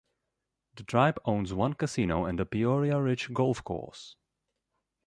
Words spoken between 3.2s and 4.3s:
Golf Course.